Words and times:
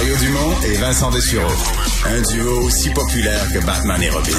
Mario 0.00 0.16
Dumont 0.16 0.62
et 0.64 0.78
Vincent 0.78 1.10
Dessureau. 1.10 1.52
Un 2.06 2.22
duo 2.22 2.64
aussi 2.64 2.88
populaire 2.88 3.46
que 3.52 3.58
Batman 3.66 4.02
et 4.02 4.08
Robin. 4.08 4.30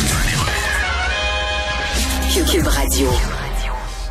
Cube 2.51 2.65
Radio. 2.65 3.07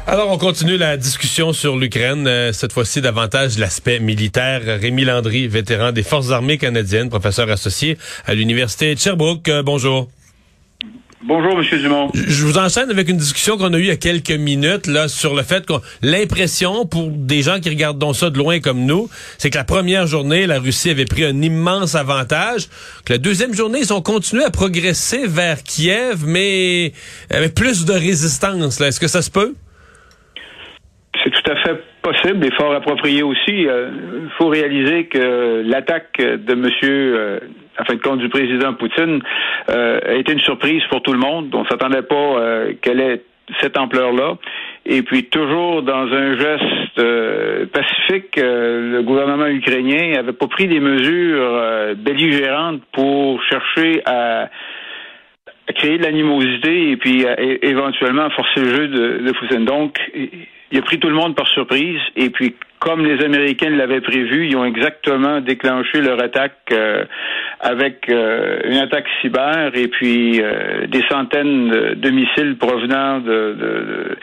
Alors, 0.07 0.31
on 0.31 0.39
continue 0.39 0.77
la 0.77 0.97
discussion 0.97 1.53
sur 1.53 1.77
l'Ukraine, 1.77 2.29
euh, 2.29 2.53
cette 2.53 2.73
fois-ci 2.73 3.01
davantage 3.01 3.59
l'aspect 3.59 3.99
militaire. 3.99 4.61
Rémi 4.65 5.05
Landry, 5.05 5.49
vétéran 5.49 5.91
des 5.91 6.05
Forces 6.05 6.31
armées 6.31 6.57
canadiennes, 6.57 7.09
professeur 7.09 7.51
associé 7.51 7.99
à 8.27 8.35
l'Université 8.35 8.95
de 8.95 9.01
Sherbrooke. 9.01 9.49
Euh, 9.49 9.65
bonjour. 9.65 10.09
Bonjour, 11.23 11.55
Monsieur 11.55 11.77
Dumont. 11.79 12.09
Je 12.15 12.47
vous 12.47 12.57
enchaîne 12.57 12.91
avec 12.91 13.11
une 13.11 13.19
discussion 13.19 13.59
qu'on 13.59 13.75
a 13.75 13.79
eue 13.79 13.83
il 13.83 13.87
y 13.89 13.91
a 13.91 13.97
quelques 13.97 14.31
minutes 14.31 14.87
là 14.87 15.07
sur 15.07 15.35
le 15.35 15.43
fait 15.43 15.67
que 15.67 15.75
l'impression 16.01 16.87
pour 16.87 17.11
des 17.11 17.43
gens 17.43 17.61
qui 17.61 17.69
regardent 17.69 17.99
donc 17.99 18.17
ça 18.17 18.31
de 18.31 18.39
loin 18.39 18.59
comme 18.61 18.87
nous, 18.87 19.07
c'est 19.37 19.51
que 19.51 19.59
la 19.59 19.65
première 19.65 20.07
journée, 20.07 20.47
la 20.47 20.59
Russie 20.59 20.89
avait 20.89 21.05
pris 21.05 21.27
un 21.27 21.43
immense 21.43 21.95
avantage, 21.95 22.69
que 23.05 23.13
la 23.13 23.19
deuxième 23.19 23.53
journée, 23.53 23.81
ils 23.81 23.93
ont 23.93 24.01
continué 24.01 24.45
à 24.45 24.51
progresser 24.51 25.27
vers 25.27 25.63
Kiev, 25.63 26.25
mais 26.27 26.93
avec 27.31 27.55
plus 27.55 27.85
de 27.85 27.93
résistance. 27.93 28.81
Est-ce 28.81 28.99
que 28.99 29.09
ça 29.09 29.21
se 29.21 29.31
peut? 29.31 29.53
C'est 31.23 31.31
tout 31.31 31.51
à 31.51 31.57
fait 31.57 31.83
possible 32.01 32.47
et 32.47 32.51
fort 32.53 32.73
approprié 32.73 33.23
aussi. 33.23 33.41
Il 33.49 33.69
euh, 33.69 33.91
faut 34.39 34.49
réaliser 34.49 35.05
que 35.05 35.63
l'attaque 35.67 36.17
de 36.19 36.55
euh, 36.85 37.41
en 37.81 37.85
fin 37.85 37.95
de 37.95 38.01
compte, 38.01 38.19
du 38.21 38.29
président 38.29 38.75
Poutine 38.75 39.21
euh, 39.71 40.01
a 40.05 40.15
été 40.15 40.33
une 40.33 40.41
surprise 40.41 40.83
pour 40.91 41.03
tout 41.03 41.13
le 41.13 41.19
monde. 41.19 41.55
On 41.55 41.63
ne 41.63 41.69
s'attendait 41.69 42.03
pas 42.03 42.37
qu'elle 42.83 43.01
ait 43.01 43.23
cette 43.61 43.79
ampleur-là. 43.79 44.37
Et 44.87 45.03
puis 45.03 45.25
toujours 45.25 45.83
dans 45.83 46.07
un 46.13 46.39
geste 46.39 47.71
pacifique, 47.73 48.37
le 48.37 49.03
gouvernement 49.03 49.47
ukrainien 49.47 50.13
n'avait 50.13 50.33
pas 50.33 50.47
pris 50.47 50.69
des 50.69 50.81
mesures 50.81 51.95
belligérantes 51.97 52.83
pour 52.93 53.43
chercher 53.45 54.03
à 54.07 54.49
créer 55.75 55.99
de 55.99 56.05
l'animosité 56.05 56.91
et 56.91 56.97
puis 56.97 57.25
éventuellement 57.63 58.31
forcer 58.31 58.61
le 58.61 58.75
jeu 58.75 58.89
de, 58.89 59.19
de 59.27 59.33
Poutine. 59.33 59.65
Donc, 59.65 59.99
il 60.71 60.79
a 60.79 60.83
pris 60.83 60.99
tout 60.99 61.09
le 61.09 61.15
monde 61.15 61.35
par 61.35 61.49
surprise. 61.49 62.01
Et 62.17 62.31
puis 62.31 62.55
comme 62.81 63.05
les 63.05 63.23
Américains 63.23 63.71
l'avaient 63.71 64.01
prévu, 64.01 64.49
ils 64.49 64.57
ont 64.57 64.65
exactement 64.65 65.41
déclenché 65.41 66.01
leur 66.01 66.23
attaque 66.23 66.57
euh, 66.73 67.05
avec 67.61 68.09
euh, 68.09 68.61
une 68.65 68.79
attaque 68.79 69.07
cyber 69.21 69.73
et 69.75 69.89
puis 69.89 70.41
euh, 70.43 70.87
des 70.87 71.03
centaines 71.11 71.69
de, 71.69 72.11
missiles 72.11 72.57
provenant 72.57 73.21
de, 73.21 73.55
de 73.59 74.17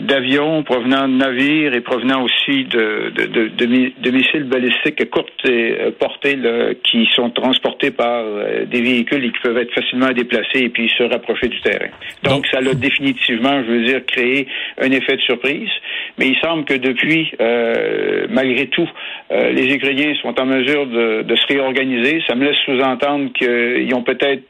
d'avions 0.00 0.64
provenant 0.64 1.06
de 1.06 1.14
navires 1.14 1.74
et 1.74 1.80
provenant 1.80 2.24
aussi 2.24 2.64
de, 2.64 3.12
de, 3.14 3.48
de, 3.48 4.10
missiles 4.10 4.44
balistiques 4.44 5.00
à 5.00 5.04
courte 5.04 5.30
euh, 5.46 5.92
portée 5.96 6.36
qui 6.82 7.08
sont 7.14 7.30
transportés 7.30 7.92
par 7.92 8.24
euh, 8.24 8.64
des 8.64 8.80
véhicules 8.80 9.24
et 9.24 9.30
qui 9.30 9.38
peuvent 9.42 9.58
être 9.58 9.72
facilement 9.72 10.10
déplacés 10.10 10.64
et 10.64 10.68
puis 10.70 10.90
se 10.98 11.04
rapprocher 11.04 11.46
du 11.46 11.60
terrain. 11.60 11.90
Donc, 12.24 12.46
ça 12.48 12.60
l'a 12.60 12.74
définitivement, 12.74 13.62
je 13.62 13.70
veux 13.70 13.84
dire, 13.84 14.04
créé 14.06 14.48
un 14.80 14.90
effet 14.90 15.16
de 15.16 15.22
surprise. 15.22 15.70
Mais 16.18 16.26
il 16.26 16.36
semble 16.42 16.64
que 16.64 16.74
depuis, 16.74 17.30
euh, 17.40 18.26
malgré 18.28 18.66
tout, 18.66 18.88
les 19.30 19.72
Ukrainiens 19.72 20.14
sont 20.20 20.38
en 20.40 20.46
mesure 20.46 20.86
de, 20.86 21.22
de, 21.22 21.36
se 21.36 21.46
réorganiser. 21.46 22.20
Ça 22.26 22.34
me 22.34 22.44
laisse 22.44 22.58
sous-entendre 22.64 23.32
qu'ils 23.32 23.94
ont 23.94 24.02
peut-être 24.02 24.42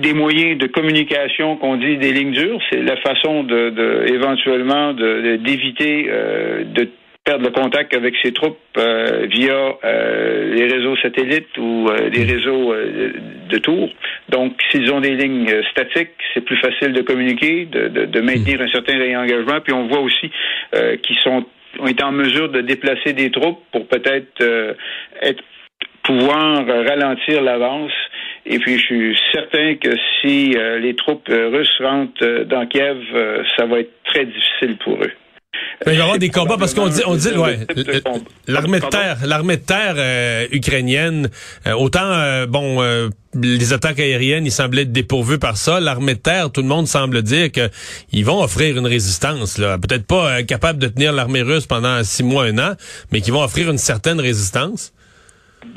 des 0.00 0.12
moyens 0.12 0.58
de 0.58 0.66
communication 0.66 1.56
qu'on 1.56 1.76
dit 1.76 1.96
des 1.98 2.12
lignes 2.12 2.32
dures, 2.32 2.60
c'est 2.70 2.82
la 2.82 2.96
façon 2.96 3.44
de, 3.44 3.70
de 3.70 4.06
éventuellement 4.12 4.92
de, 4.92 5.36
d'éviter 5.36 6.06
euh, 6.08 6.64
de 6.64 6.88
perdre 7.22 7.44
le 7.44 7.50
contact 7.52 7.94
avec 7.94 8.14
ses 8.22 8.32
troupes 8.32 8.58
euh, 8.76 9.26
via 9.30 9.76
euh, 9.84 10.52
les 10.52 10.66
réseaux 10.66 10.96
satellites 10.96 11.56
ou 11.56 11.88
les 12.12 12.24
réseaux 12.24 12.74
de 13.48 13.58
tours. 13.58 13.88
Donc, 14.28 14.60
s'ils 14.70 14.92
ont 14.92 15.00
des 15.00 15.14
lignes 15.14 15.48
statiques, 15.70 16.10
c'est 16.34 16.44
plus 16.44 16.58
facile 16.58 16.92
de 16.92 17.00
communiquer, 17.00 17.66
de, 17.66 17.88
de, 17.88 18.04
de 18.04 18.20
maintenir 18.20 18.60
un 18.60 18.68
certain 18.68 18.98
réengagement. 18.98 19.60
Puis 19.60 19.72
on 19.72 19.86
voit 19.86 20.00
aussi 20.00 20.30
qu'ils 21.02 21.18
sont 21.18 21.44
ont 21.80 21.88
été 21.88 22.04
en 22.04 22.12
mesure 22.12 22.50
de 22.50 22.60
déplacer 22.60 23.14
des 23.14 23.32
troupes 23.32 23.58
pour 23.72 23.88
peut-être 23.88 24.76
être 25.22 25.42
pouvoir 26.04 26.64
ralentir 26.66 27.42
l'avance 27.42 27.90
et 28.46 28.58
puis, 28.58 28.78
je 28.78 28.84
suis 28.84 29.18
certain 29.32 29.74
que 29.76 29.90
si 30.20 30.54
euh, 30.54 30.78
les 30.78 30.94
troupes 30.94 31.28
euh, 31.30 31.48
russes 31.48 31.80
rentrent 31.80 32.22
euh, 32.22 32.44
dans 32.44 32.66
Kiev, 32.66 32.98
ça 33.56 33.64
va 33.64 33.80
être 33.80 33.92
très 34.04 34.26
difficile 34.26 34.76
pour 34.84 35.02
eux. 35.02 35.12
il 35.80 35.86
va 35.86 35.94
y 35.94 36.00
avoir 36.00 36.18
des 36.18 36.28
combats 36.28 36.58
parce 36.58 36.74
qu'on 36.74 36.88
dit, 36.88 37.00
on 37.06 37.14
dit, 37.14 37.30
ouais, 37.30 37.60
l'armée 38.46 38.80
de 38.80 38.86
terre, 38.86 39.16
l'armée 39.24 39.56
de 39.56 39.62
terre 39.62 40.48
ukrainienne, 40.52 41.30
autant 41.74 42.44
bon, 42.46 42.82
les 43.34 43.72
attaques 43.72 44.00
aériennes, 44.00 44.44
ils 44.44 44.52
semblaient 44.52 44.82
être 44.82 44.92
dépourvus 44.92 45.38
par 45.38 45.56
ça. 45.56 45.80
L'armée 45.80 46.14
de 46.14 46.20
terre, 46.20 46.50
tout 46.50 46.60
le 46.60 46.68
monde 46.68 46.86
semble 46.86 47.22
dire 47.22 47.50
que 47.50 47.70
ils 48.12 48.26
vont 48.26 48.42
offrir 48.42 48.76
une 48.76 48.86
résistance, 48.86 49.56
là, 49.56 49.78
peut-être 49.78 50.06
pas 50.06 50.42
capable 50.42 50.78
de 50.78 50.88
tenir 50.88 51.12
l'armée 51.12 51.42
russe 51.42 51.66
pendant 51.66 52.02
six 52.04 52.24
mois, 52.24 52.44
un 52.44 52.58
an, 52.58 52.74
mais 53.10 53.20
qui 53.20 53.30
vont 53.30 53.42
offrir 53.42 53.70
une 53.70 53.78
certaine 53.78 54.20
résistance. 54.20 54.92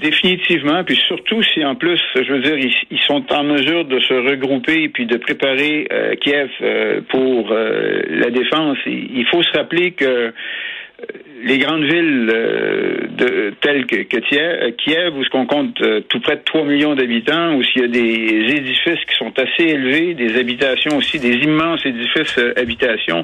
Définitivement, 0.01 0.83
puis 0.83 0.95
surtout 1.07 1.41
si 1.41 1.65
en 1.65 1.75
plus, 1.75 1.99
je 2.15 2.31
veux 2.31 2.41
dire, 2.41 2.57
ils, 2.57 2.99
sont 2.99 3.23
en 3.33 3.43
mesure 3.43 3.85
de 3.85 3.99
se 3.99 4.13
regrouper 4.13 4.89
puis 4.89 5.05
de 5.05 5.17
préparer 5.17 5.87
euh, 5.91 6.13
Kiev 6.15 6.49
euh, 6.61 7.01
pour 7.09 7.51
euh, 7.51 8.01
la 8.09 8.29
défense. 8.29 8.77
Il, 8.85 9.25
faut 9.31 9.41
se 9.41 9.51
rappeler 9.57 9.91
que 9.91 10.33
les 11.43 11.59
grandes 11.59 11.83
villes 11.83 12.25
de, 12.25 13.53
telles 13.61 13.85
que, 13.85 14.01
Kiev, 14.03 15.17
où 15.17 15.23
ce 15.23 15.29
qu'on 15.29 15.45
compte 15.45 15.75
tout 16.09 16.19
près 16.19 16.37
de 16.37 16.41
3 16.43 16.65
millions 16.65 16.95
d'habitants, 16.95 17.55
où 17.55 17.63
s'il 17.63 17.81
y 17.81 17.85
a 17.85 17.87
des 17.87 18.55
édifices 18.55 19.05
qui 19.07 19.15
sont 19.17 19.31
assez 19.37 19.63
élevés, 19.63 20.13
des 20.15 20.37
habitations 20.39 20.97
aussi, 20.97 21.19
des 21.19 21.35
immenses 21.35 21.85
édifices 21.85 22.39
habitations, 22.55 23.23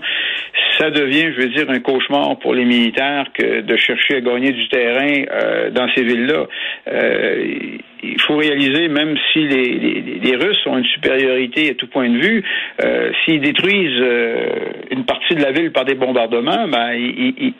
ça 0.77 0.89
devient, 0.89 1.31
je 1.35 1.41
veux 1.41 1.49
dire, 1.49 1.69
un 1.69 1.79
cauchemar 1.79 2.37
pour 2.39 2.53
les 2.53 2.65
militaires 2.65 3.27
que 3.33 3.61
de 3.61 3.77
chercher 3.77 4.15
à 4.15 4.21
gagner 4.21 4.51
du 4.51 4.67
terrain 4.69 5.23
euh, 5.31 5.69
dans 5.69 5.87
ces 5.93 6.03
villes-là. 6.03 6.47
Euh, 6.87 7.77
il 8.05 8.19
faut 8.19 8.35
réaliser, 8.35 8.89
même 8.89 9.15
si 9.31 9.47
les, 9.47 10.19
les, 10.21 10.35
Russes 10.35 10.61
ont 10.65 10.77
une 10.77 10.85
supériorité 10.85 11.69
à 11.69 11.73
tout 11.75 11.87
point 11.87 12.09
de 12.09 12.17
vue, 12.17 12.43
euh, 12.83 13.11
s'ils 13.23 13.39
détruisent 13.39 14.03
une 14.91 15.05
partie 15.05 15.35
de 15.35 15.41
la 15.41 15.51
ville 15.51 15.71
par 15.71 15.85
des 15.85 15.95
bombardements, 15.95 16.67
ben, 16.67 16.91
il, 16.93 17.53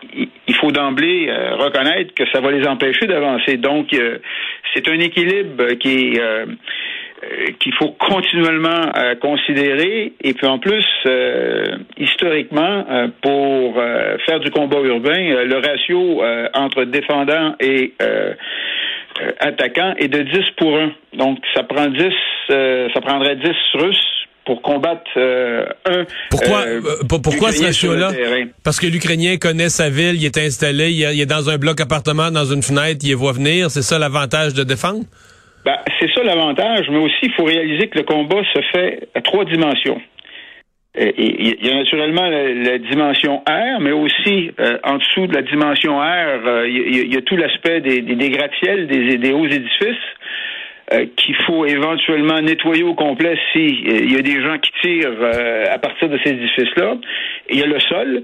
il 0.48 0.56
faut 0.56 0.72
d'emblée 0.72 1.32
reconnaître 1.32 2.14
que 2.14 2.24
ça 2.32 2.42
va 2.42 2.52
les 2.52 2.68
empêcher 2.68 3.08
d'avancer. 3.08 3.58
Donc, 3.58 3.88
c'est 4.74 4.88
un 4.88 5.00
équilibre 5.00 5.74
qui 5.74 6.16
est 6.16 6.22
euh, 7.24 7.52
qu'il 7.60 7.74
faut 7.76 7.92
continuellement 7.92 8.92
euh, 8.98 9.16
considérer. 9.16 10.14
Et 10.22 10.34
puis 10.34 10.48
en 10.48 10.60
plus, 10.60 10.86
euh, 11.06 11.78
historiquement, 11.98 12.86
pour 13.22 13.76
faire 14.26 14.40
du 14.40 14.50
combat 14.52 14.80
urbain, 14.80 15.44
le 15.46 15.56
ratio 15.56 16.22
entre 16.54 16.84
défendants 16.86 17.56
et 17.60 17.94
attaquants 19.40 19.94
est 19.98 20.08
de 20.08 20.22
10 20.24 20.40
pour 20.58 20.78
1. 20.78 20.92
Donc 21.14 21.40
ça 21.54 21.64
prend 21.64 21.88
10, 21.88 22.04
ça 22.48 23.02
prendrait 23.02 23.36
10 23.36 23.52
Russes 23.76 24.13
pour 24.46 24.62
combattre 24.62 25.10
un. 25.16 26.06
Pourquoi, 26.30 26.64
pourquoi 27.08 27.52
ce 27.52 27.64
ratio-là? 27.64 28.12
Parce 28.64 28.80
que 28.80 28.88
l'Ukrainien 28.88 29.38
connaît 29.38 29.70
sa 29.70 29.90
ville, 29.90 30.16
il 30.16 30.26
est 30.26 30.38
installé, 30.38 30.92
il 30.92 31.22
est 31.22 31.26
dans 31.26 31.50
un 31.50 31.58
bloc 31.58 31.80
appartement, 31.82 32.32
dans 32.32 32.46
une 32.46 32.62
fenêtre, 32.62 33.00
il 33.04 33.16
voit 33.16 33.34
venir. 33.34 33.70
C'est 33.72 33.82
ça 33.82 34.00
l'avantage 34.00 34.54
de 34.54 34.64
défendre? 34.64 35.04
Ben, 35.66 35.78
c'est 36.00 36.12
ça 36.14 36.24
l'avantage, 36.24 36.88
mais 36.90 36.98
aussi 36.98 37.24
il 37.24 37.32
faut 37.34 37.46
réaliser 37.46 37.88
que 37.88 37.98
le 37.98 38.04
combat 38.04 38.42
se 38.54 38.60
fait 38.74 39.08
à 39.16 39.22
trois 39.22 39.46
dimensions. 39.46 40.02
Euh, 41.00 41.12
il 41.18 41.66
y 41.66 41.70
a 41.72 41.76
naturellement 41.76 42.28
la, 42.30 42.78
dimension 42.78 43.42
air, 43.48 43.80
mais 43.80 43.92
aussi 43.92 44.52
euh, 44.60 44.78
en 44.84 44.98
dessous 44.98 45.26
de 45.26 45.34
la 45.34 45.42
dimension 45.42 46.04
air, 46.04 46.42
euh, 46.46 46.68
il, 46.68 47.12
y 47.12 47.18
a, 47.18 47.22
tout 47.22 47.36
l'aspect 47.36 47.82
des, 47.82 48.02
des, 48.02 48.30
gratte-ciels, 48.30 48.88
des, 48.88 49.32
hauts 49.32 49.48
édifices 49.48 49.96
qu'il 51.16 51.36
faut 51.48 51.66
éventuellement 51.66 52.42
nettoyer 52.42 52.84
au 52.84 52.94
complet 52.94 53.38
s'il 53.52 53.88
il 53.88 54.12
y 54.12 54.18
a 54.18 54.22
des 54.22 54.42
gens 54.42 54.58
qui 54.60 54.72
tirent 54.82 55.24
à 55.72 55.80
partir 55.80 56.10
de 56.10 56.20
ces 56.24 56.32
édifices-là. 56.32 56.98
Il 57.50 57.60
y 57.60 57.64
a 57.64 57.66
le 57.66 57.80
sol, 57.80 58.24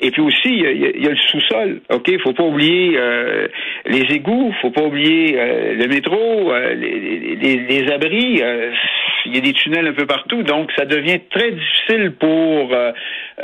et 0.00 0.12
puis 0.12 0.22
aussi, 0.22 0.48
il 0.48 1.02
y 1.02 1.06
a, 1.06 1.10
le 1.10 1.16
sous-sol. 1.16 1.80
OK, 1.90 2.06
il 2.06 2.20
faut 2.20 2.32
pas 2.32 2.44
oublier 2.44 2.96
euh, 2.96 3.48
les 3.86 4.04
égouts, 4.14 4.54
faut 4.62 4.70
pas 4.70 4.84
oublier 4.84 5.36
euh, 5.36 5.74
le 5.74 5.88
métro, 5.88 6.52
euh, 6.52 6.74
les, 6.74 7.90
abris. 7.90 8.40
Il 9.28 9.34
y 9.34 9.38
a 9.38 9.42
des 9.42 9.52
tunnels 9.52 9.86
un 9.86 9.92
peu 9.92 10.06
partout, 10.06 10.42
donc 10.42 10.70
ça 10.76 10.86
devient 10.86 11.20
très 11.30 11.50
difficile 11.50 12.12
pour 12.18 12.72
euh, 12.72 12.92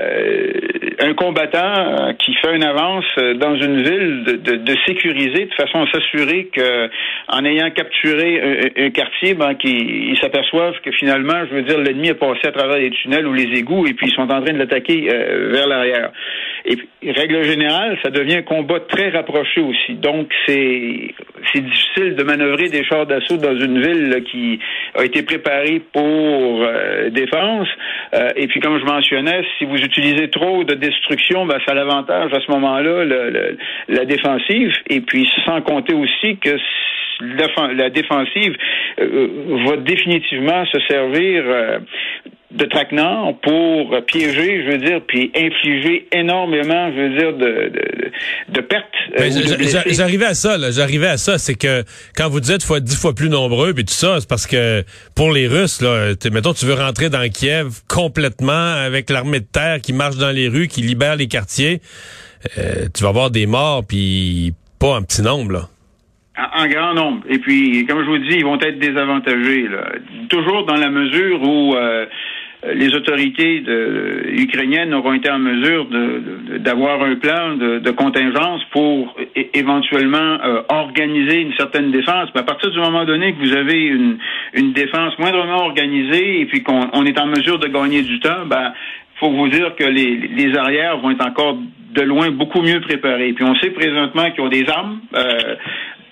euh, 0.01 0.53
un 1.01 1.13
combattant 1.15 2.15
qui 2.19 2.35
fait 2.35 2.57
une 2.57 2.65
avance 2.65 3.05
dans 3.37 3.55
une 3.57 3.83
ville 3.83 4.25
de, 4.25 4.75
sécuriser 4.87 5.45
de 5.45 5.55
façon 5.55 5.83
à 5.83 5.91
s'assurer 5.93 6.47
que, 6.47 6.89
en 7.29 7.45
ayant 7.45 7.71
capturé 7.71 8.73
un, 8.77 8.91
quartier, 8.91 9.35
ben, 9.35 9.55
s'aperçoivent 10.21 10.81
que 10.83 10.91
finalement, 10.93 11.45
je 11.51 11.55
veux 11.55 11.63
dire, 11.63 11.79
l'ennemi 11.79 12.09
est 12.09 12.15
passé 12.15 12.41
à 12.47 12.53
travers 12.53 12.79
les 12.79 12.91
tunnels 12.91 13.27
ou 13.27 13.35
les 13.35 13.59
égouts 13.59 13.87
et 13.87 13.93
puis 13.93 14.09
ils 14.09 14.15
sont 14.15 14.23
en 14.23 14.43
train 14.43 14.53
de 14.53 14.59
l'attaquer 14.59 15.07
vers 15.07 15.67
l'arrière. 15.67 16.11
Et 16.67 16.77
puis, 16.77 16.89
règle 17.11 17.43
générale, 17.45 17.99
ça 18.03 18.11
devient 18.11 18.37
un 18.37 18.43
combat 18.43 18.81
très 18.81 19.11
rapproché 19.11 19.61
aussi. 19.61 19.95
Donc, 19.95 20.33
c'est 20.47 21.15
difficile 21.55 22.15
de 22.17 22.23
manœuvrer 22.25 22.69
des 22.69 22.85
chars 22.85 23.07
d'assaut 23.07 23.37
dans 23.37 23.55
une 23.55 23.81
ville 23.81 24.25
qui 24.31 24.59
a 24.95 25.05
été 25.05 25.23
préparée 25.23 25.74
pour 25.81 26.63
euh, 26.63 27.11
défense. 27.11 27.69
Euh, 28.15 28.31
et 28.37 28.47
puis, 28.47 28.61
comme 28.61 28.79
je 28.79 28.85
mentionnais, 28.85 29.43
si 29.59 29.65
vous 29.65 29.77
utilisez 29.77 30.29
trop 30.31 30.65
de 30.65 30.75
destruction, 30.75 31.47
ben, 31.47 31.59
ça 31.67 31.75
l'avantage 31.75 32.33
à 32.33 32.41
ce 32.41 32.51
moment-là 32.53 33.05
la 33.89 34.05
défensive. 34.05 34.73
Et 34.89 35.01
puis, 35.01 35.29
sans 35.45 35.61
compter 35.63 35.95
aussi 35.95 36.37
que 36.39 36.57
la 37.77 37.91
défensive 37.91 38.57
euh, 39.01 39.29
va 39.67 39.77
définitivement 39.77 40.65
se 40.67 40.81
servir 40.89 41.45
de 42.55 42.65
traquenard 42.67 43.35
pour 43.43 43.97
piéger, 44.07 44.65
je 44.65 44.71
veux 44.71 44.79
dire, 44.79 45.01
puis 45.07 45.33
infliger 45.37 46.07
énormément, 46.13 46.93
je 46.93 47.01
veux 47.01 47.19
dire, 47.19 47.33
de, 47.33 47.69
de, 47.69 48.13
de 48.49 48.61
pertes. 48.61 48.85
Euh, 49.19 49.31
j'arrivais 49.87 50.27
à 50.27 50.35
ça, 50.35 50.57
là. 50.57 50.71
J'arrivais 50.71 51.09
à 51.09 51.17
ça. 51.17 51.39
C'est 51.39 51.55
que 51.55 51.85
quand 52.17 52.29
vous 52.29 52.41
dites 52.41 52.63
faut 52.63 52.77
être 52.77 52.85
dix 52.85 53.01
fois 53.01 53.15
plus 53.15 53.29
nombreux, 53.29 53.75
puis 53.75 53.85
tout 53.85 53.93
ça, 53.93 54.21
c'est 54.21 54.29
parce 54.29 54.47
que 54.47 54.85
pour 55.15 55.33
les 55.33 55.47
Russes, 55.47 55.81
là, 55.81 56.15
mettons, 56.33 56.53
tu 56.53 56.67
veux 56.67 56.75
rentrer 56.75 57.11
dans 57.11 57.29
Kiev 57.29 57.81
complètement 57.89 58.53
avec 58.53 59.11
l'armée 59.11 59.41
de 59.41 59.47
terre 59.47 59.81
qui 59.81 59.93
marche 59.93 60.17
dans 60.17 60.31
les 60.31 60.49
rues, 60.49 60.69
qui 60.69 60.81
libère 60.81 61.17
les 61.17 61.27
quartiers, 61.27 61.81
euh, 62.59 62.87
tu 62.95 63.03
vas 63.03 63.11
avoir 63.11 63.31
des 63.31 63.47
morts, 63.47 63.85
puis 63.87 64.53
pas 64.79 64.97
un 64.97 65.03
petit 65.03 65.23
nombre, 65.23 65.53
là. 65.53 65.69
En, 66.37 66.67
grand 66.67 66.95
nombre. 66.95 67.23
Et 67.29 67.39
puis, 67.39 67.87
comme 67.87 68.01
je 68.01 68.07
vous 68.07 68.19
dis, 68.19 68.39
ils 68.39 68.45
vont 68.45 68.59
être 68.59 68.81
désavantagés. 68.81 69.69
Là. 69.69 69.93
Toujours 70.29 70.67
dans 70.67 70.75
la 70.75 70.91
mesure 70.91 71.41
où 71.41 71.77
euh, 71.77 72.07
les 72.73 72.95
autorités 72.95 73.61
de, 73.61 74.25
ukrainiennes 74.39 74.95
auront 74.95 75.13
été 75.13 75.31
en 75.31 75.39
mesure 75.39 75.87
d'avoir 76.59 77.03
un 77.03 77.17
plan 77.17 77.57
de, 77.57 77.91
contingence 77.91 78.63
pour 78.73 79.15
éventuellement 79.55 80.39
euh, 80.45 80.63
organiser 80.69 81.43
une 81.43 81.55
certaine 81.55 81.91
défense. 81.91 82.29
Mais 82.35 82.41
à 82.41 82.45
partir 82.45 82.71
du 82.71 82.79
moment 82.79 83.05
donné 83.05 83.35
que 83.35 83.41
vous 83.41 83.55
avez 83.55 83.81
une, 83.83 84.19
défense 84.73 85.17
moindrement 85.19 85.65
organisée 85.67 86.41
et 86.41 86.47
puis 86.47 86.63
qu'on 86.63 87.05
est 87.05 87.21
en 87.21 87.27
mesure 87.27 87.59
de 87.59 87.69
gagner 87.69 88.03
du 88.03 88.19
temps, 88.21 88.47
ben 88.47 88.73
faut 89.21 89.31
vous 89.31 89.49
dire 89.49 89.77
que 89.77 89.85
les, 89.85 90.57
arrières 90.57 90.99
vont 90.99 91.11
être 91.11 91.25
encore 91.25 91.57
de 91.95 92.03
loin 92.03 92.31
beaucoup 92.31 92.61
mieux 92.61 92.81
préparés. 92.81 93.33
Puis 93.33 93.45
on 93.45 93.55
sait 93.57 93.71
présentement 93.71 94.31
qu'ils 94.33 94.43
ont 94.43 94.49
des 94.49 94.69
armes. 94.69 94.99
Euh, 95.15 95.55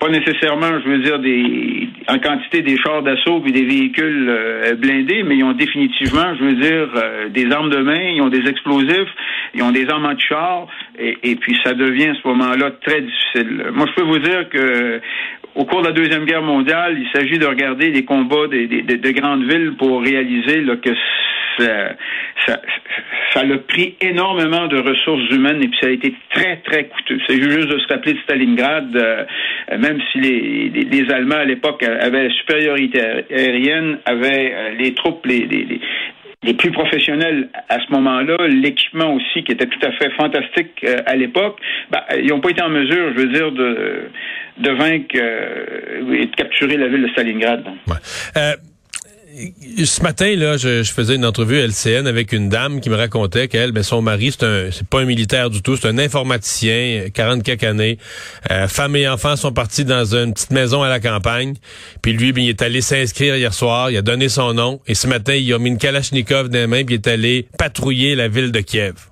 pas 0.03 0.09
nécessairement, 0.09 0.81
je 0.85 0.89
veux 0.89 0.99
dire, 0.99 1.19
des 1.21 1.89
en 2.09 2.19
quantité 2.19 2.63
des 2.63 2.77
chars 2.77 3.03
d'assaut 3.03 3.41
et 3.47 3.53
des 3.53 3.65
véhicules 3.65 4.27
euh, 4.29 4.75
blindés, 4.75 5.23
mais 5.23 5.37
ils 5.37 5.45
ont 5.45 5.53
définitivement, 5.53 6.35
je 6.35 6.45
veux 6.45 6.55
dire, 6.55 6.89
euh, 6.97 7.29
des 7.29 7.49
armes 7.53 7.71
de 7.71 7.79
main, 7.79 8.01
ils 8.01 8.21
ont 8.21 8.29
des 8.29 8.45
explosifs, 8.49 9.15
ils 9.55 9.63
ont 9.63 9.71
des 9.71 9.89
armes 9.89 10.07
anti-chars, 10.07 10.67
et, 10.99 11.19
et 11.23 11.37
puis 11.37 11.57
ça 11.63 11.75
devient 11.75 12.09
à 12.09 12.15
ce 12.21 12.27
moment-là 12.27 12.73
très 12.85 13.01
difficile. 13.03 13.67
Moi, 13.73 13.87
je 13.87 13.93
peux 13.95 14.09
vous 14.09 14.19
dire 14.19 14.49
que 14.49 15.01
au 15.55 15.65
cours 15.65 15.83
de 15.83 15.89
la 15.89 15.93
Deuxième 15.93 16.25
Guerre 16.25 16.43
mondiale, 16.43 16.99
il 16.99 17.09
s'agit 17.13 17.39
de 17.39 17.47
regarder 17.47 17.91
les 17.91 18.05
combats 18.05 18.47
des, 18.49 18.67
de 18.67 19.11
grandes 19.11 19.45
villes 19.45 19.75
pour 19.79 20.03
réaliser 20.03 20.63
là, 20.63 20.77
que 20.77 20.91
ça, 21.59 21.95
ça, 22.47 22.61
ça 23.35 23.41
a 23.41 23.59
pris 23.69 23.95
énormément 24.01 24.67
de 24.69 24.79
ressources 24.79 25.29
humaines 25.31 25.63
et 25.63 25.69
puis 25.69 25.79
ça 25.81 25.89
a 25.89 25.91
été 25.91 26.15
très, 26.31 26.57
très 26.59 26.85
coûteux. 26.85 27.19
C'est 27.27 27.41
juste 27.41 27.69
de 27.69 27.79
se 27.79 27.89
rappeler 27.89 28.15
de 28.15 28.19
Stalingrad, 28.21 28.97
euh, 28.97 29.25
même 29.79 30.01
si 30.11 30.21
les, 30.21 30.69
les, 30.71 31.13
Allemands 31.13 31.37
à 31.37 31.45
l'époque 31.45 31.83
avaient 31.83 32.29
la 32.29 32.35
supériorité 32.35 33.01
aérienne, 33.31 33.99
avaient 34.07 34.53
euh, 34.55 34.71
les 34.79 34.95
troupes, 34.95 35.27
les, 35.27 35.47
les, 35.47 35.81
les 36.45 36.55
plus 36.55 36.71
professionnels 36.71 37.49
à 37.69 37.79
ce 37.81 37.93
moment-là, 37.93 38.49
l'équipement 38.49 39.15
aussi 39.15 39.45
qui 39.45 39.53
était 39.53 39.67
tout 39.67 39.87
à 39.87 39.93
fait 39.93 40.11
fantastique 40.11 40.73
euh, 40.85 40.97
à 41.07 41.15
l'époque, 41.15 41.59
ben, 41.91 42.01
ils 42.19 42.29
n'ont 42.29 42.41
pas 42.41 42.51
été 42.51 42.63
en 42.63 42.71
mesure, 42.71 43.13
je 43.15 43.21
veux 43.21 43.33
dire, 43.33 43.53
de, 43.53 44.09
de 44.59 44.71
vaincre 44.71 45.17
et 45.17 46.27
de 46.27 46.37
capturer 46.37 46.77
la 46.77 46.89
ville 46.89 47.03
de 47.03 47.09
Stalingrad. 47.09 47.65
Ouais 47.87 48.55
ce 49.85 50.03
matin, 50.03 50.35
là, 50.37 50.57
je, 50.57 50.83
faisais 50.83 51.17
une 51.17 51.25
entrevue 51.25 51.57
LCN 51.57 52.07
avec 52.07 52.33
une 52.33 52.49
dame 52.49 52.81
qui 52.81 52.91
me 52.91 52.97
racontait 52.97 53.49
qu'elle, 53.49 53.73
ben, 53.73 53.83
son 53.83 54.03
mari, 54.03 54.31
c'est 54.33 54.45
un, 54.45 54.71
c'est 54.71 54.87
pas 54.87 55.01
un 55.01 55.05
militaire 55.05 55.51
du 55.51 55.63
tout, 55.63 55.77
c'est 55.77 55.89
un 55.89 55.99
informaticien, 55.99 57.07
40 57.13 57.43
quelques 57.43 57.65
années. 57.65 57.99
Euh, 58.51 58.69
femme 58.69 58.95
et 58.97 59.09
enfants 59.09 59.37
sont 59.37 59.53
partis 59.53 59.85
dans 59.85 60.15
une 60.15 60.35
petite 60.35 60.51
maison 60.51 60.83
à 60.83 60.89
la 60.89 61.01
campagne. 61.01 61.55
Puis 62.03 62.13
lui, 62.13 62.33
ben, 62.33 62.45
il 62.45 62.51
est 62.51 62.63
allé 62.63 62.81
s'inscrire 62.81 63.37
hier 63.37 63.55
soir, 63.55 63.91
il 63.91 63.97
a 63.97 64.03
donné 64.03 64.29
son 64.29 64.53
nom. 64.55 64.81
Et 64.87 64.95
ce 64.95 65.07
matin, 65.07 65.35
il 65.35 65.53
a 65.53 65.59
mis 65.59 65.71
une 65.71 65.79
Kalachnikov 65.79 66.49
dans 66.49 66.59
les 66.59 66.67
mains, 66.67 66.85
puis 66.85 66.97
il 66.97 66.99
est 66.99 67.09
allé 67.09 67.47
patrouiller 67.59 68.15
la 68.15 68.29
ville 68.29 68.53
de 68.53 68.61
Kiev. 68.61 69.12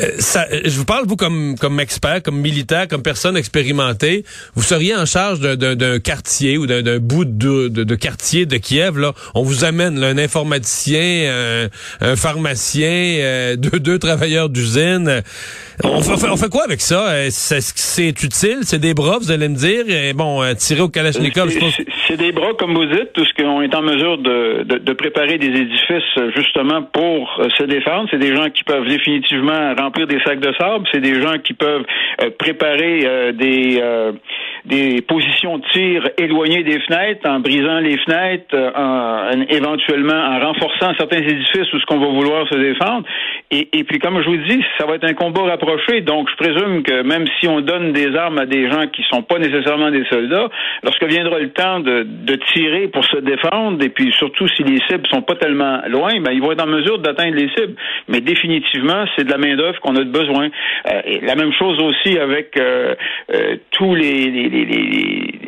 Euh, 0.00 0.10
ça, 0.18 0.46
euh, 0.50 0.62
je 0.64 0.76
vous 0.76 0.84
parle, 0.84 1.06
vous, 1.06 1.16
comme, 1.16 1.56
comme 1.58 1.78
expert, 1.78 2.22
comme 2.22 2.40
militaire, 2.40 2.88
comme 2.88 3.02
personne 3.02 3.36
expérimentée, 3.36 4.24
vous 4.54 4.62
seriez 4.62 4.94
en 4.96 5.06
charge 5.06 5.40
d'un 5.40 5.98
quartier 6.00 6.58
ou 6.58 6.66
d'un 6.66 6.98
bout 6.98 7.24
de, 7.24 7.68
de, 7.68 7.94
quartier 7.94 8.46
de 8.46 8.56
Kiev. 8.56 8.98
Là. 8.98 9.12
On 9.34 9.42
vous 9.42 9.64
amène 9.64 10.02
un 10.02 10.18
informaticien, 10.18 11.68
un, 12.00 12.16
pharmacien, 12.16 12.88
euh, 12.88 13.56
deux, 13.56 13.78
deux 13.78 13.98
travailleurs 13.98 14.48
d'usine. 14.48 15.22
On 15.82 16.02
fait, 16.02 16.28
on 16.28 16.36
fait 16.36 16.48
quoi 16.48 16.64
avec 16.64 16.80
ça? 16.80 17.14
C'est 17.30 18.22
utile? 18.22 18.58
C'est 18.62 18.78
des 18.78 18.94
bras, 18.94 19.18
vous 19.18 19.30
allez 19.30 19.48
me 19.48 19.56
dire? 19.56 19.88
Et 19.88 20.12
bon, 20.12 20.42
tirer 20.56 20.80
au 20.80 20.88
Kalachnikov, 20.88 21.50
je 21.50 21.58
pense... 21.58 21.74
C'est 22.14 22.26
des 22.26 22.32
bras, 22.32 22.54
comme 22.56 22.74
vous 22.74 22.84
dites, 22.84 23.12
tout 23.12 23.24
ce 23.24 23.34
qu'on 23.34 23.60
est 23.60 23.74
en 23.74 23.82
mesure 23.82 24.18
de, 24.18 24.62
de, 24.62 24.92
préparer 24.92 25.36
des 25.36 25.48
édifices 25.48 26.32
justement 26.36 26.82
pour 26.82 27.40
se 27.58 27.64
défendre. 27.64 28.06
C'est 28.08 28.20
des 28.20 28.36
gens 28.36 28.50
qui 28.50 28.62
peuvent 28.62 28.86
définitivement 28.86 29.74
remplir 29.76 30.06
des 30.06 30.20
sacs 30.20 30.38
de 30.38 30.54
sable, 30.56 30.86
c'est 30.92 31.00
des 31.00 31.20
gens 31.20 31.38
qui 31.42 31.54
peuvent 31.54 31.84
euh, 32.22 32.30
préparer 32.38 33.00
euh, 33.04 33.32
des 33.32 33.80
euh, 33.82 34.12
des 34.64 35.02
positions 35.02 35.58
de 35.58 35.64
tir 35.72 36.08
éloignées 36.16 36.62
des 36.62 36.78
fenêtres, 36.80 37.28
en 37.28 37.40
brisant 37.40 37.80
les 37.80 37.98
fenêtres, 37.98 38.54
en, 38.76 39.40
éventuellement 39.48 40.14
en 40.14 40.38
renforçant 40.38 40.94
certains 40.96 41.18
édifices 41.18 41.72
où 41.72 41.80
ce 41.80 41.86
qu'on 41.86 41.98
va 41.98 42.06
vouloir 42.06 42.48
se 42.48 42.56
défendre. 42.56 43.04
Et, 43.72 43.84
puis, 43.84 44.00
comme 44.00 44.20
je 44.20 44.28
vous 44.28 44.36
dis, 44.36 44.64
ça 44.78 44.86
va 44.86 44.96
être 44.96 45.04
un 45.04 45.14
combat 45.14 45.42
rapproché. 45.42 46.00
Donc, 46.00 46.28
je 46.28 46.36
présume 46.36 46.82
que 46.82 47.02
même 47.02 47.24
si 47.38 47.46
on 47.46 47.60
donne 47.60 47.92
des 47.92 48.16
armes 48.16 48.38
à 48.38 48.46
des 48.46 48.68
gens 48.68 48.88
qui 48.88 49.02
sont 49.08 49.22
pas 49.22 49.38
nécessairement 49.38 49.92
des 49.92 50.04
soldats, 50.06 50.48
lorsque 50.82 51.04
viendra 51.04 51.38
le 51.38 51.50
temps 51.50 51.78
de, 51.78 52.04
de 52.04 52.34
tirer 52.52 52.88
pour 52.88 53.04
se 53.04 53.18
défendre, 53.18 53.84
et 53.84 53.90
puis 53.90 54.12
surtout 54.12 54.48
si 54.48 54.64
les 54.64 54.80
cibles 54.88 55.06
sont 55.08 55.22
pas 55.22 55.36
tellement 55.36 55.82
loin, 55.88 56.20
ben, 56.20 56.32
ils 56.32 56.42
vont 56.42 56.50
être 56.50 56.64
en 56.64 56.66
mesure 56.66 56.98
d'atteindre 56.98 57.36
les 57.36 57.48
cibles. 57.50 57.76
Mais 58.08 58.20
définitivement, 58.20 59.04
c'est 59.16 59.24
de 59.24 59.30
la 59.30 59.38
main 59.38 59.54
d'œuvre 59.54 59.78
qu'on 59.80 59.94
a 59.94 60.02
besoin. 60.02 60.48
Euh, 60.92 61.02
la 61.22 61.36
même 61.36 61.52
chose 61.52 61.78
aussi 61.80 62.18
avec 62.18 62.58
euh, 62.58 62.94
euh, 63.32 63.56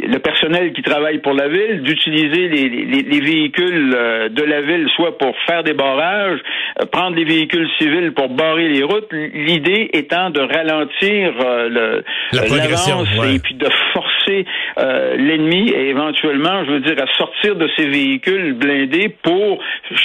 le 0.09 0.19
personnel 0.19 0.73
qui 0.73 0.83
travaille 0.83 1.19
pour 1.19 1.35
la 1.35 1.49
ville, 1.49 1.83
d'utiliser 1.83 2.49
les, 2.49 3.21
véhicules 3.21 3.91
de 4.31 4.43
la 4.43 4.61
ville, 4.61 4.89
soit 4.95 5.19
pour 5.19 5.35
faire 5.47 5.65
des 5.65 5.73
barrages, 5.73 6.39
prendre 6.93 7.17
les 7.17 7.25
véhicules 7.25 7.69
civils 7.79 7.96
pour 8.13 8.29
barrer 8.29 8.69
les 8.69 8.83
routes. 8.83 9.13
L'idée 9.13 9.91
étant 9.93 10.31
de 10.31 10.41
ralentir 10.41 11.33
le, 11.69 12.05
l'avance 12.33 13.09
et 13.35 13.39
puis 13.39 13.55
de 13.55 13.69
forcer 13.93 14.45
l'ennemi 15.17 15.71
et 15.71 15.89
éventuellement, 15.89 16.65
je 16.65 16.73
veux 16.73 16.81
dire, 16.81 16.97
à 17.03 17.07
sortir 17.17 17.57
de 17.57 17.69
ces 17.77 17.87
véhicules 17.87 18.55
blindés 18.55 19.15
pour 19.23 19.61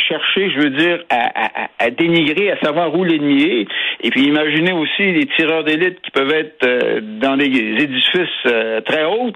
chercher, 0.08 0.52
je 0.52 0.60
veux 0.60 0.70
dire, 0.70 1.04
à, 1.10 1.32
à, 1.36 1.50
à 1.80 1.90
dénigrer, 1.90 2.52
à 2.52 2.60
savoir 2.60 2.96
où 2.96 3.04
l'ennemi 3.04 3.44
est. 3.44 3.68
Et 4.04 4.10
puis 4.10 4.24
imaginez 4.24 4.72
aussi 4.72 5.12
les 5.12 5.26
tireurs 5.38 5.64
d'élite 5.64 6.02
qui 6.02 6.12
peuvent 6.12 6.34
être 6.34 6.66
euh, 6.66 7.02
dans 7.02 7.38
des 7.38 7.46
édifices 7.46 8.28
euh, 8.48 8.82
très 8.82 9.06
hauts, 9.06 9.32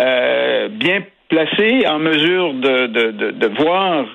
euh, 0.00 0.68
bien 0.68 1.02
placés, 1.28 1.86
en 1.88 1.98
mesure 1.98 2.54
de, 2.54 2.86
de, 2.86 3.10
de, 3.10 3.30
de 3.32 3.46
voir 3.58 4.06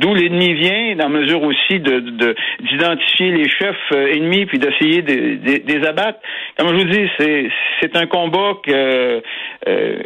d'où 0.00 0.14
l'ennemi 0.14 0.54
vient, 0.54 0.96
en 1.04 1.08
mesure 1.08 1.42
aussi 1.42 1.78
de 1.78 2.34
d'identifier 2.60 3.30
les 3.30 3.48
chefs 3.48 3.92
ennemis 3.92 4.46
puis 4.46 4.58
d'essayer 4.58 5.02
de, 5.02 5.58
des 5.58 5.86
abattre. 5.86 6.18
Comme 6.56 6.68
je 6.68 6.74
vous 6.74 6.90
dis, 6.90 7.08
c'est 7.18 7.48
c'est 7.80 7.96
un 7.96 8.06
combat 8.06 8.54
que, 8.62 9.22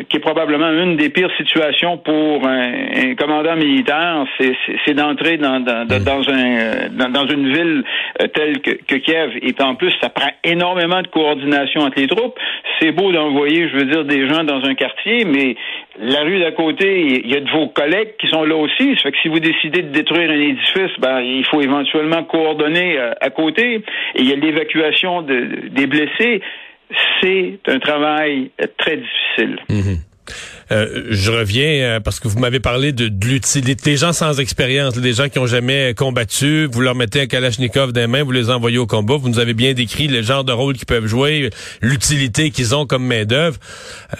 qui 0.08 0.16
est 0.16 0.20
probablement 0.20 0.70
une 0.70 0.96
des 0.96 1.08
pires 1.08 1.30
situations 1.36 1.98
pour 1.98 2.46
un, 2.46 3.14
commandant 3.16 3.56
militaire. 3.56 4.24
C'est 4.84 4.94
d'entrer 4.94 5.36
dans 5.36 5.60
dans, 5.60 5.86
dans 5.86 6.28
un 6.28 6.88
dans, 6.90 7.10
dans 7.10 7.26
une 7.26 7.52
ville 7.52 7.84
telle 8.34 8.60
que, 8.60 8.72
que 8.72 8.96
Kiev. 8.96 9.30
Et 9.42 9.54
en 9.62 9.74
plus, 9.74 9.92
ça 10.00 10.08
prend 10.08 10.30
énormément 10.42 11.02
de 11.02 11.08
coordination 11.08 11.82
entre 11.82 12.00
les 12.00 12.06
troupes. 12.06 12.38
C'est 12.80 12.92
beau 12.92 13.12
d'envoyer, 13.12 13.68
je 13.68 13.76
veux 13.76 13.84
dire, 13.84 14.04
des 14.04 14.28
gens 14.28 14.44
dans 14.44 14.64
un 14.64 14.74
quartier, 14.74 15.24
mais 15.24 15.56
la 16.00 16.22
rue 16.22 16.40
d'à 16.40 16.52
côté, 16.52 17.20
il 17.24 17.30
y 17.30 17.36
a 17.36 17.40
de 17.40 17.50
vos 17.50 17.68
collègues 17.68 18.14
qui 18.18 18.28
sont 18.28 18.44
là 18.44 18.56
aussi. 18.56 18.96
Ça 18.96 19.02
fait 19.04 19.12
que 19.12 19.18
si 19.22 19.28
vous 19.28 19.40
décidez 19.40 19.82
de 19.84 19.90
détruire 19.90 20.30
un 20.30 20.40
édifice, 20.40 20.98
ben 20.98 21.20
il 21.20 21.44
faut 21.46 21.60
éventuellement 21.60 22.24
coordonner 22.24 22.98
euh, 22.98 23.12
à 23.20 23.30
côté. 23.30 23.76
Et 24.14 24.20
il 24.20 24.28
y 24.28 24.32
a 24.32 24.36
l'évacuation 24.36 25.22
de, 25.22 25.68
des 25.70 25.86
blessés. 25.86 26.40
C'est 27.20 27.58
un 27.66 27.78
travail 27.78 28.50
très 28.78 28.96
difficile. 28.96 29.58
Mhm. 29.68 30.13
Euh, 30.72 31.06
je 31.10 31.30
reviens 31.30 31.66
euh, 31.66 32.00
parce 32.00 32.20
que 32.20 32.28
vous 32.28 32.38
m'avez 32.38 32.60
parlé 32.60 32.92
de, 32.92 33.08
de 33.08 33.26
l'utilité 33.26 33.90
des 33.92 33.96
gens 33.96 34.12
sans 34.12 34.40
expérience, 34.40 34.94
des 34.94 35.12
gens 35.12 35.28
qui 35.28 35.38
ont 35.38 35.46
jamais 35.46 35.94
combattu. 35.94 36.66
Vous 36.70 36.80
leur 36.80 36.94
mettez 36.94 37.20
un 37.22 37.26
kalachnikov 37.26 37.92
des 37.92 38.06
mains, 38.06 38.22
vous 38.22 38.32
les 38.32 38.50
envoyez 38.50 38.78
au 38.78 38.86
combat. 38.86 39.16
Vous 39.16 39.28
nous 39.28 39.38
avez 39.38 39.54
bien 39.54 39.74
décrit 39.74 40.08
le 40.08 40.22
genre 40.22 40.44
de 40.44 40.52
rôle 40.52 40.74
qu'ils 40.74 40.86
peuvent 40.86 41.06
jouer, 41.06 41.50
l'utilité 41.82 42.50
qu'ils 42.50 42.74
ont 42.74 42.86
comme 42.86 43.06
main 43.06 43.24
d'œuvre. 43.24 43.58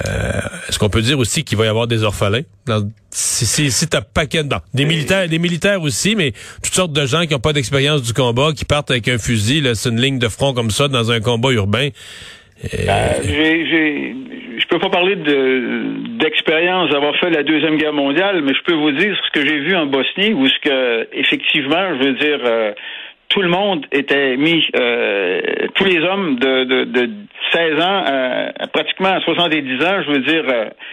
Euh, 0.07 0.41
Est-ce 0.69 0.79
qu'on 0.79 0.91
peut 0.91 1.03
dire 1.03 1.19
aussi 1.19 1.45
qu'il 1.45 1.57
va 1.57 1.65
y 1.65 1.69
avoir 1.69 1.87
des 1.87 2.03
orphelins? 2.03 2.43
Si, 3.11 3.47
si, 3.47 3.71
si 3.71 3.87
t'as 3.87 4.01
paquet 4.01 4.43
dedans. 4.43 4.61
Des 4.73 4.85
militaires, 4.87 5.29
des 5.29 5.39
militaires 5.39 5.81
aussi, 5.83 6.17
mais 6.17 6.33
toutes 6.63 6.75
sortes 6.75 6.93
de 6.93 7.07
gens 7.07 7.27
qui 7.27 7.33
n'ont 7.33 7.39
pas 7.41 7.53
d'expérience 7.53 8.03
du 8.03 8.13
combat, 8.13 8.53
qui 8.55 8.65
partent 8.65 8.91
avec 8.91 9.07
un 9.09 9.19
fusil, 9.19 9.71
c'est 9.75 9.89
une 9.89 10.01
ligne 10.01 10.19
de 10.19 10.29
front 10.29 10.53
comme 10.53 10.71
ça 10.71 10.89
dans 10.89 11.11
un 11.11 11.21
combat 11.21 11.51
urbain. 11.53 11.91
Euh, 12.73 13.13
j'ai 13.23 13.67
je 13.67 14.24
peux 14.75 14.81
pas 14.81 14.91
parler 14.91 15.15
de 15.15 16.19
d'expérience 16.19 16.91
d'avoir 16.91 17.15
fait 17.17 17.31
la 17.31 17.43
deuxième 17.43 17.77
guerre 17.77 17.93
mondiale, 17.93 18.43
mais 18.43 18.55
je 18.55 18.63
peux 18.63 18.75
vous 18.75 18.91
dire 18.91 19.17
ce 19.25 19.39
que 19.39 19.47
j'ai 19.47 19.59
vu 19.59 19.77
en 19.77 19.87
Bosnie, 19.87 20.33
où 20.35 20.47
ce 20.49 20.59
que 20.61 21.09
effectivement, 21.13 21.99
je 22.01 22.05
veux 22.05 22.13
dire, 22.15 22.41
euh, 22.45 22.73
tout 23.29 23.41
le 23.43 23.49
monde 23.49 23.87
était 23.93 24.37
mis, 24.37 24.67
euh, 24.77 25.41
tous 25.75 25.85
les 25.85 26.01
hommes 26.01 26.37
de, 26.37 26.65
de, 26.65 26.85
de 26.85 27.11
16 27.53 27.81
ans, 27.81 28.05
euh, 28.11 28.49
pratiquement 28.73 29.11
à 29.11 29.21
70 29.21 29.85
ans, 29.85 30.03
je 30.07 30.11
veux 30.13 30.21
dire, 30.21 30.45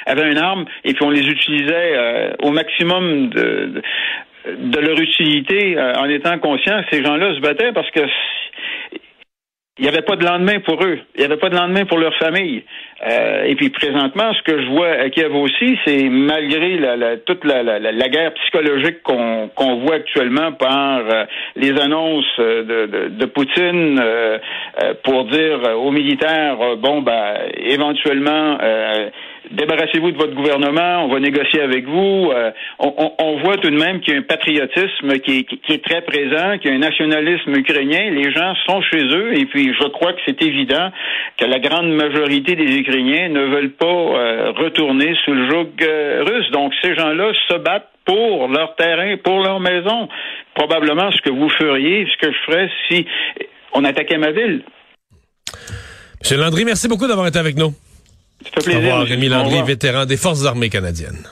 avaient 0.06 0.32
une 0.32 0.38
arme 0.38 0.66
et 0.84 0.94
puis 0.94 1.04
on 1.04 1.10
les 1.10 1.28
utilisait 1.28 2.36
au 2.44 2.52
maximum 2.52 3.30
de, 3.30 3.82
de 4.58 4.80
leur 4.80 5.00
utilité 5.00 5.76
en 5.98 6.08
étant 6.10 6.38
conscients. 6.38 6.82
Ces 6.92 7.04
gens-là 7.04 7.34
se 7.36 7.40
battaient 7.40 7.72
parce 7.74 7.90
que 7.92 8.02
il 9.82 9.86
n'y 9.86 9.90
avait 9.90 10.04
pas 10.04 10.16
de 10.16 10.24
lendemain 10.24 10.60
pour 10.60 10.84
eux. 10.84 11.00
Il 11.16 11.20
n'y 11.22 11.26
avait 11.26 11.38
pas 11.38 11.50
de 11.50 11.56
lendemain 11.56 11.86
pour 11.86 11.98
leur 11.98 12.14
famille. 12.18 12.64
Euh, 13.04 13.46
et 13.46 13.56
puis 13.56 13.72
présentement, 13.72 14.32
ce 14.32 14.44
que 14.44 14.62
je 14.62 14.68
vois 14.68 14.92
à 14.92 15.10
Kiev 15.10 15.36
aussi, 15.36 15.76
c'est 15.84 16.08
malgré 16.08 16.78
la, 16.78 17.18
toute 17.18 17.44
la, 17.44 17.64
la, 17.64 18.10
guerre 18.10 18.32
psychologique 18.36 19.02
qu'on 19.02 19.76
voit 19.80 19.96
actuellement 19.96 20.52
par 20.52 21.00
euh, 21.00 21.26
les 21.56 21.72
annonces 21.82 22.38
de, 22.38 22.86
de, 22.86 23.08
de 23.08 23.26
Poutine 23.26 24.00
euh, 24.00 24.38
pour 25.04 25.26
dire 25.26 25.58
aux 25.76 25.90
militaires, 25.90 26.58
bon, 26.78 27.02
ben, 27.02 27.34
éventuellement, 27.58 28.60
débarrassez-vous 29.50 30.12
de 30.12 30.18
votre 30.18 30.36
gouvernement, 30.36 31.06
on 31.06 31.08
va 31.10 31.20
négocier 31.20 31.62
avec 31.62 31.86
vous. 31.88 32.32
On, 32.80 33.14
on, 33.18 33.38
voit 33.42 33.58
tout 33.58 33.70
de 33.70 33.78
même 33.78 34.00
qu'il 34.02 34.14
y 34.14 34.18
a 34.18 34.20
un 34.20 34.24
patriotisme 34.24 35.20
qui 35.20 35.40
est, 35.40 35.44
qui 35.44 35.74
est 35.74 35.84
très 35.84 36.02
présent, 36.02 36.58
qu'il 36.60 36.70
y 36.70 36.74
a 36.74 36.76
un 36.76 36.80
nationalisme 36.80 37.54
ukrainien. 37.56 38.12
Les 38.12 38.32
gens 38.32 38.54
sont 38.68 38.82
chez 38.84 39.04
eux 39.04 39.38
et 39.38 39.46
puis 39.46 39.74
je 39.74 39.88
crois 39.90 40.14
que 40.14 40.20
c'est 40.26 40.42
évident 40.42 40.92
que 41.38 41.46
la 41.46 41.60
grande 41.60 41.92
majorité 41.92 42.56
des 42.56 42.78
Ukrainiens 42.78 43.30
ne 43.30 43.42
veulent 43.42 43.74
pas 43.74 43.86
euh, 43.86 44.52
retourner 44.52 45.16
sous 45.26 45.34
le 45.34 45.50
joug 45.50 45.70
euh, 45.82 46.24
russe. 46.26 46.50
Donc 46.52 46.74
ces 46.82 46.96
gens-là 46.96 47.32
se 47.50 47.58
battent 47.58 47.90
pour 48.06 48.48
leur 48.48 48.76
terrain, 48.76 49.16
pour 49.24 49.42
leur 49.42 49.60
maison. 49.60 50.08
Probablement 50.56 51.12
ce 51.12 51.22
que 51.22 51.30
vous 51.30 51.50
feriez, 51.50 52.06
ce 52.06 52.28
que 52.28 52.34
je 52.34 52.38
ferais 52.46 52.70
si 52.90 53.06
on 53.74 53.84
attaquait 53.86 54.18
ma 54.18 54.32
ville. 54.32 54.64
Monsieur 56.22 56.38
Landry, 56.38 56.66
merci 56.66 56.88
beaucoup 56.88 57.08
d'avoir 57.08 57.28
été 57.28 57.40
avec 57.40 57.56
nous. 57.58 57.74
Ça 58.44 58.50
fait 58.62 58.62
plaisir. 58.62 58.80
Au 58.80 58.82
revoir, 58.82 59.08
Rémi 59.08 59.30
Landry, 59.30 59.62
vétéran 59.64 60.06
des 60.06 60.18
Forces 60.18 60.46
armées 60.46 60.70
canadiennes. 60.70 61.28